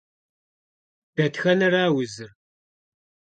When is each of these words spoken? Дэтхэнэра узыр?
Дэтхэнэра 1.15 1.83
узыр? 1.97 2.31